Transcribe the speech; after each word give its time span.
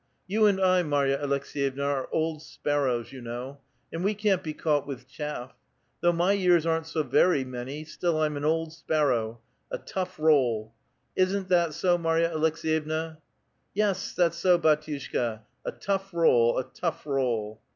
"You 0.25 0.47
and 0.47 0.59
I, 0.59 0.81
Marya 0.81 1.19
Aleks6 1.19 1.73
yevna, 1.75 1.83
are 1.85 2.09
old 2.11 2.41
sparrows, 2.41 3.11
you 3.11 3.21
know; 3.21 3.59
and 3.93 4.03
we 4.03 4.15
can't 4.15 4.41
be 4.41 4.51
caught 4.51 4.87
with 4.87 5.07
chaff. 5.07 5.53
Though 5.99 6.11
my 6.11 6.31
years 6.33 6.65
aren't 6.65 6.87
so 6.87 7.03
very 7.03 7.43
many, 7.43 7.83
still 7.83 8.19
I'm 8.19 8.35
an 8.35 8.43
old 8.43 8.73
sparrow, 8.73 9.41
a 9.69 9.77
tough 9.77 10.17
roll 10.19 10.73
[kalatch^. 11.15 11.21
Isn't 11.21 11.49
that 11.49 11.75
so, 11.75 11.99
Marya 11.99 12.31
Aleks^yevna?"" 12.31 13.17
Yes, 13.75 14.13
that's 14.13 14.37
so, 14.39 14.57
bdtiushka, 14.57 15.41
a 15.65 15.71
tough 15.71 16.15
roll, 16.15 16.57
a 16.57 16.63
tough 16.63 17.05
roll 17.05 17.61